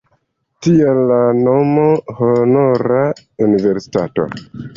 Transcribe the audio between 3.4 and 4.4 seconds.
universitato'.